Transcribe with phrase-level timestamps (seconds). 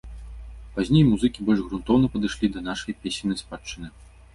[0.77, 3.99] Пазней музыкі больш грунтоўна падышлі да нашай песеннай спадчыны.